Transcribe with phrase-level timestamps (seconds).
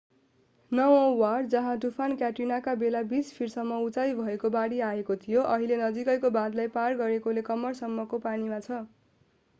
[0.71, 5.77] नवौं ward जहाँ तुफान क्याट्रिनाका बेला 20 फिट सम्म उचाई भएको बाढी आएको थियो अहिले
[5.77, 8.83] नजिकैको बाँधलाई पार गरेकाले कम्मरसम्मको पानीमा छ